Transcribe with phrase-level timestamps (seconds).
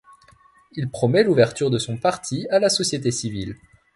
[0.71, 3.55] Il promet l'ouverture de son parti à la société civile.